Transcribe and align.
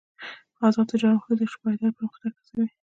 آزاد 0.65 0.87
تجارت 0.91 1.17
مهم 1.17 1.33
دی 1.37 1.45
ځکه 1.51 1.51
چې 1.51 1.57
پایداره 1.63 1.95
پرمختګ 1.97 2.31
هڅوي. 2.39 2.67